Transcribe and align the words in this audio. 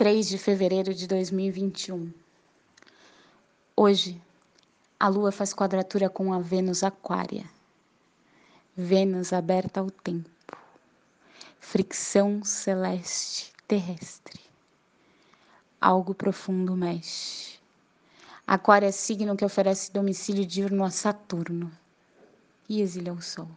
3 0.00 0.30
de 0.30 0.38
fevereiro 0.38 0.94
de 0.94 1.06
2021. 1.06 2.10
Hoje, 3.76 4.18
a 4.98 5.08
Lua 5.08 5.30
faz 5.30 5.52
quadratura 5.52 6.08
com 6.08 6.32
a 6.32 6.38
Vênus 6.38 6.82
Aquária. 6.82 7.44
Vênus 8.74 9.30
aberta 9.30 9.80
ao 9.80 9.90
tempo. 9.90 10.56
Fricção 11.58 12.42
celeste 12.42 13.52
terrestre. 13.68 14.40
Algo 15.78 16.14
profundo 16.14 16.74
mexe. 16.74 17.58
Aquário 18.46 18.88
é 18.88 18.92
signo 18.92 19.36
que 19.36 19.44
oferece 19.44 19.92
domicílio 19.92 20.46
diurno 20.46 20.82
a 20.82 20.90
Saturno 20.90 21.70
e 22.66 22.80
exílio 22.80 23.12
ao 23.12 23.20
Sol. 23.20 23.50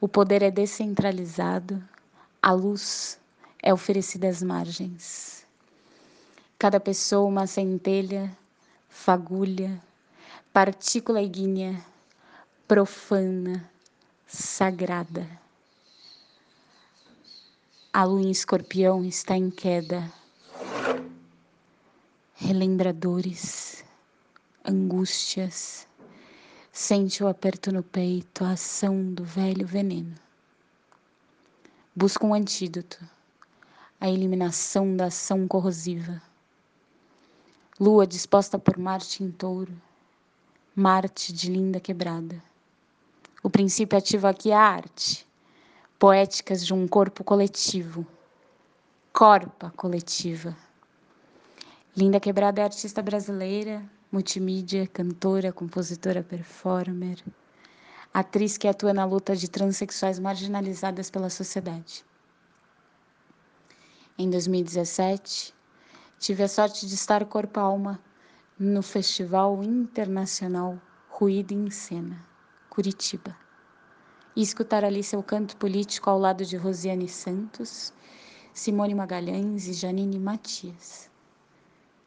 O 0.00 0.08
poder 0.08 0.42
é 0.42 0.50
descentralizado, 0.50 1.86
a 2.40 2.50
luz 2.52 3.20
é 3.62 3.72
oferecida 3.72 4.28
às 4.28 4.42
margens. 4.42 5.46
Cada 6.58 6.80
pessoa 6.80 7.28
uma 7.28 7.46
centelha, 7.46 8.36
fagulha, 8.88 9.82
partícula 10.52 11.22
ígnea, 11.22 11.84
profana, 12.66 13.70
sagrada. 14.26 15.28
A 17.92 18.04
lua 18.04 18.22
em 18.22 18.30
escorpião 18.30 19.04
está 19.04 19.36
em 19.36 19.50
queda. 19.50 20.12
Relembra 22.34 22.92
dores, 22.92 23.84
angústias, 24.64 25.88
sente 26.70 27.24
o 27.24 27.28
aperto 27.28 27.72
no 27.72 27.82
peito, 27.82 28.44
a 28.44 28.52
ação 28.52 29.12
do 29.12 29.24
velho 29.24 29.66
veneno. 29.66 30.14
Busca 31.96 32.24
um 32.24 32.34
antídoto, 32.34 32.98
a 34.00 34.08
eliminação 34.08 34.96
da 34.96 35.06
ação 35.06 35.48
corrosiva. 35.48 36.22
Lua 37.80 38.06
disposta 38.06 38.56
por 38.56 38.78
Marte 38.78 39.24
em 39.24 39.30
touro, 39.30 39.72
Marte 40.74 41.32
de 41.32 41.50
linda 41.50 41.80
quebrada. 41.80 42.40
O 43.42 43.50
princípio 43.50 43.98
ativo 43.98 44.28
aqui 44.28 44.52
é 44.52 44.54
a 44.54 44.60
arte, 44.60 45.26
poéticas 45.98 46.64
de 46.64 46.72
um 46.72 46.86
corpo 46.86 47.24
coletivo, 47.24 48.06
corpa 49.12 49.72
coletiva. 49.76 50.56
Linda 51.96 52.20
Quebrada 52.20 52.60
é 52.60 52.64
artista 52.64 53.02
brasileira, 53.02 53.82
multimídia, 54.12 54.86
cantora, 54.86 55.52
compositora, 55.52 56.22
performer, 56.22 57.20
atriz 58.14 58.56
que 58.56 58.68
atua 58.68 58.94
na 58.94 59.04
luta 59.04 59.34
de 59.34 59.48
transexuais 59.48 60.20
marginalizadas 60.20 61.10
pela 61.10 61.28
sociedade. 61.28 62.04
Em 64.20 64.28
2017, 64.28 65.54
tive 66.18 66.42
a 66.42 66.48
sorte 66.48 66.88
de 66.88 66.94
estar 66.96 67.24
corpo-alma 67.26 68.02
no 68.58 68.82
Festival 68.82 69.62
Internacional 69.62 70.82
Ruído 71.08 71.52
em 71.52 71.70
Cena, 71.70 72.26
Curitiba, 72.68 73.36
e 74.34 74.42
escutar 74.42 74.84
ali 74.84 75.04
seu 75.04 75.22
canto 75.22 75.56
político 75.56 76.10
ao 76.10 76.18
lado 76.18 76.44
de 76.44 76.56
Rosiane 76.56 77.08
Santos, 77.08 77.92
Simone 78.52 78.92
Magalhães 78.92 79.68
e 79.68 79.72
Janine 79.72 80.18
Matias. 80.18 81.08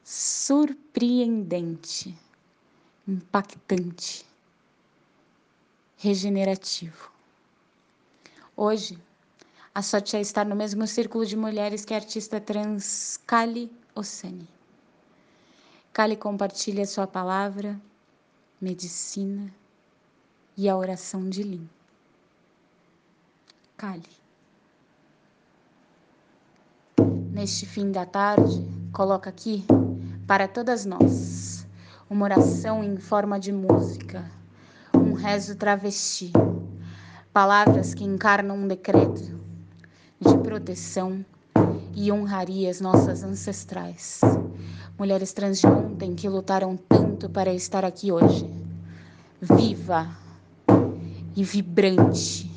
Surpreendente, 0.04 2.20
impactante, 3.08 4.26
regenerativo. 5.96 7.10
Hoje, 8.58 9.02
a 9.74 9.82
sorte 9.82 10.18
estar 10.18 10.46
no 10.46 10.56
mesmo 10.56 10.86
círculo 10.86 11.26
de 11.26 11.38
mulheres 11.38 11.86
que 11.86 11.94
a 11.94 11.98
artista 11.98 12.42
trans 12.42 13.18
Kali 13.26 13.72
Ossani. 13.96 14.48
Kali 15.94 16.18
compartilha 16.18 16.86
sua 16.86 17.08
palavra, 17.08 17.80
medicina 18.60 19.50
e 20.58 20.68
a 20.68 20.76
oração 20.76 21.30
de 21.30 21.44
Lin. 21.44 21.70
Kali. 23.78 24.04
Neste 27.32 27.66
fim 27.66 27.92
da 27.92 28.06
tarde, 28.06 28.68
coloca 28.92 29.30
aqui 29.30 29.64
para 30.28 30.50
todas 30.50 30.86
nós 30.86 31.66
uma 32.10 32.26
oração 32.26 32.84
em 32.84 32.98
forma 32.98 33.40
de 33.40 33.54
música, 33.54 34.30
um 34.94 35.14
rezo 35.14 35.56
travesti, 35.56 36.34
palavras 37.32 37.94
que 37.94 38.04
encarnam 38.04 38.58
um 38.58 38.68
decreto 38.68 39.41
de 40.22 40.38
proteção 40.38 41.26
e 41.96 42.12
honraria 42.12 42.70
as 42.70 42.80
nossas 42.80 43.24
ancestrais, 43.24 44.22
mulheres 44.98 45.34
trans 45.34 45.60
de 45.60 45.68
ontem 45.68 46.14
que 46.14 46.30
lutaram 46.30 46.78
tanto 46.78 47.30
para 47.30 47.54
estar 47.54 47.84
aqui 47.84 48.12
hoje, 48.12 48.50
viva 49.42 50.08
e 51.36 51.44
vibrante. 51.44 52.50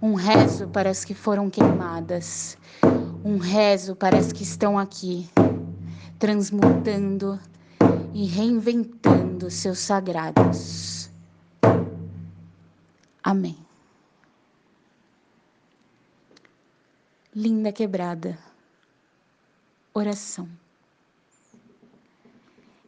Um 0.00 0.14
rezo 0.14 0.68
para 0.68 0.90
as 0.90 1.04
que 1.04 1.14
foram 1.14 1.50
queimadas, 1.50 2.56
um 3.24 3.38
rezo 3.38 3.94
para 3.94 4.16
as 4.18 4.32
que 4.32 4.42
estão 4.42 4.78
aqui, 4.78 5.28
transmutando 6.18 7.38
e 8.14 8.26
reinventando 8.26 9.50
seus 9.50 9.78
sagrados. 9.78 11.10
Amém. 13.22 13.65
Linda 17.36 17.70
quebrada. 17.70 18.38
Oração. 19.92 20.48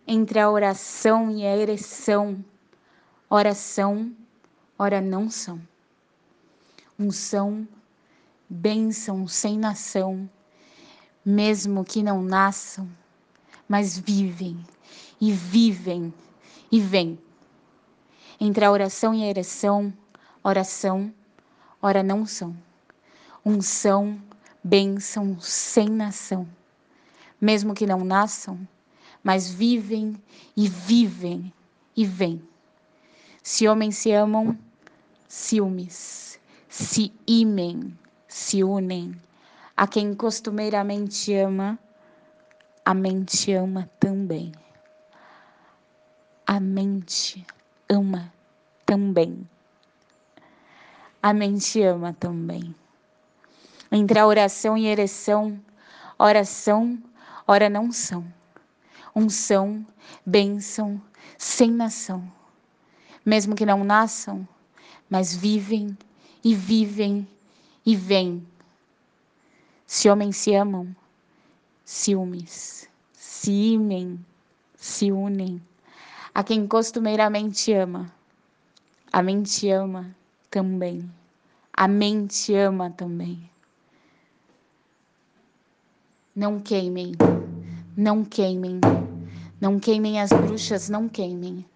Entre 0.07 0.39
a 0.39 0.51
oração 0.51 1.31
e 1.31 1.45
a 1.45 1.55
ereção, 1.55 2.43
oração, 3.29 4.11
ora 4.79 5.03
não 5.03 5.29
são. 5.29 5.61
Unção, 6.99 7.69
bênção 8.49 9.29
sem 9.29 9.59
nação, 9.59 10.27
mesmo 11.23 11.85
que 11.85 12.03
não 12.03 12.23
nasçam, 12.23 12.89
mas 13.69 13.99
vivem 13.99 14.59
e 15.21 15.31
vivem 15.31 16.11
e 16.73 16.81
vêm. 16.81 17.19
Entre 18.41 18.65
a 18.65 18.73
oração 18.73 19.13
e 19.13 19.25
a 19.25 19.27
ereção, 19.27 19.93
oração, 20.43 21.13
ora 21.83 22.03
não 22.03 22.25
são. 22.25 22.57
Unção, 23.45 24.19
bênção 24.69 25.41
sem 25.41 25.89
nação, 25.89 26.47
mesmo 27.41 27.73
que 27.73 27.87
não 27.87 28.05
nasçam, 28.05 28.69
mas 29.25 29.51
vivem 29.51 30.15
e 30.55 30.69
vivem 30.69 31.51
e 31.97 32.05
vêm. 32.05 32.47
Se 33.43 33.67
homens 33.67 33.97
se 33.97 34.13
amam, 34.13 34.59
ciúmes, 35.27 36.39
se 36.69 37.11
imem, 37.27 37.99
se 38.29 38.63
unem. 38.63 39.19
A 39.75 39.87
quem 39.87 40.15
costumeiramente 40.15 41.35
ama, 41.35 41.79
a 42.85 42.93
mente 42.93 43.53
ama 43.55 43.89
também. 43.99 44.53
A 46.47 46.61
mente 46.61 47.47
ama 47.89 48.31
também. 48.85 49.49
A 51.23 51.33
mente 51.33 51.83
ama 51.83 52.13
também 52.13 52.75
entre 53.91 54.19
a 54.19 54.27
oração 54.27 54.77
e 54.77 54.87
a 54.87 54.91
ereção, 54.91 55.59
oração, 56.19 56.99
ora 57.47 57.69
não 57.69 57.91
são. 57.91 58.25
Unção, 59.15 59.87
bênção, 60.25 61.01
sem 61.37 61.71
nação. 61.71 62.31
Mesmo 63.25 63.55
que 63.55 63.67
não 63.67 63.83
nasçam, 63.83 64.47
mas 65.09 65.35
vivem 65.35 65.97
e 66.45 66.55
vivem 66.55 67.27
e 67.85 67.97
vêm. 67.97 68.47
Se 69.87 70.11
homens 70.11 70.37
se 70.37 70.55
amam, 70.55 70.95
ciúmes, 71.85 72.89
se 73.13 73.51
imem, 73.51 74.25
se 74.77 75.11
unem. 75.11 75.61
A 76.35 76.45
quem 76.45 76.67
costumeiramente 76.67 77.73
ama, 77.73 78.13
a 79.11 79.23
mente 79.23 79.71
ama 79.71 80.15
também. 80.51 81.11
A 81.73 81.89
mente 81.89 82.55
ama 82.55 82.91
também. 82.91 83.51
Não 86.39 86.61
queimem, 86.61 87.15
não 87.97 88.25
queimem, 88.25 88.79
não 89.61 89.81
queimem 89.81 90.21
as 90.21 90.31
bruxas, 90.31 90.89
não 90.89 91.09
queimem, 91.09 91.67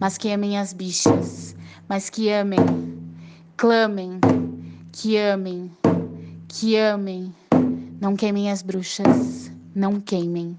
mas 0.00 0.16
que 0.16 0.30
amem 0.30 0.58
as 0.58 0.72
bichas, 0.72 1.54
mas 1.90 2.08
que 2.08 2.30
amem, 2.30 2.58
clamem, 3.58 4.18
que 4.92 5.18
amem, 5.18 5.70
que 6.48 6.74
amem, 6.74 7.34
não 8.00 8.16
queimem 8.16 8.50
as 8.50 8.62
bruxas, 8.62 9.52
não 9.74 10.00
queimem, 10.00 10.56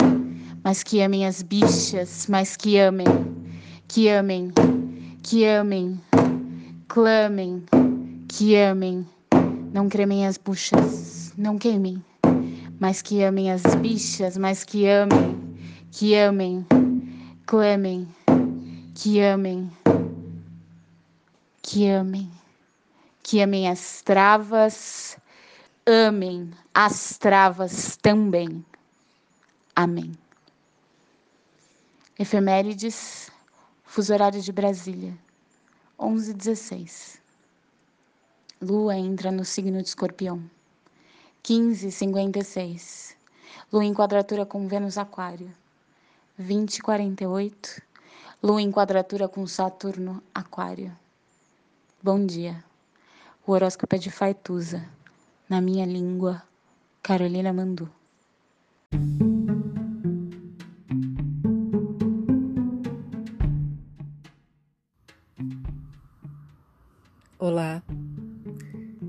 mas 0.64 0.84
que 0.84 1.02
amem 1.02 1.26
as 1.26 1.42
bichas, 1.42 2.28
mas 2.30 2.56
que 2.56 2.78
amem, 2.78 3.08
que 3.88 4.10
amem, 4.10 4.52
que 5.24 5.44
amem, 5.44 6.00
clamem, 6.88 7.64
que 8.28 8.56
amem, 8.56 9.04
não 9.74 9.90
cremem 9.90 10.28
as 10.28 10.38
buchas, 10.38 11.34
não 11.36 11.58
queimem 11.58 12.00
mas 12.80 13.02
que 13.02 13.22
amem 13.22 13.52
as 13.52 13.64
bichas, 13.76 14.38
mas 14.38 14.64
que 14.64 14.88
amem, 14.88 15.38
que 15.92 16.16
amem, 16.16 16.66
clamem, 17.46 18.08
que 18.96 19.20
amem, 19.20 19.70
que 21.62 21.90
amem, 21.90 22.32
que 23.22 23.42
amem 23.42 23.68
as 23.68 24.02
travas, 24.02 25.18
amem 25.86 26.52
as 26.74 27.18
travas 27.18 27.98
também. 27.98 28.66
Amém. 29.76 30.14
Efemérides, 32.18 33.30
fuso 33.84 34.14
horário 34.14 34.42
de 34.42 34.52
Brasília, 34.52 35.18
11:16. 35.98 37.20
Lua 38.62 38.96
entra 38.96 39.32
no 39.32 39.44
signo 39.46 39.82
de 39.82 39.88
Escorpião. 39.90 40.59
15:56. 41.44 43.16
Lua 43.72 43.86
em 43.86 43.94
quadratura 43.94 44.46
com 44.46 44.68
Vênus 44.68 44.98
Aquário. 44.98 45.52
20:48. 46.38 47.82
Lua 48.42 48.62
em 48.62 48.72
quadratura 48.72 49.28
com 49.28 49.46
Saturno 49.46 50.24
Aquário. 50.34 50.96
Bom 52.02 52.26
dia. 52.26 52.64
O 53.46 53.52
horóscopo 53.52 53.96
é 53.96 53.98
de 53.98 54.10
Faituza. 54.10 54.84
Na 55.50 55.60
minha 55.60 55.86
língua, 55.86 56.42
Carolina 57.02 57.52
Mandu. 57.52 57.90
Olá, 67.38 67.82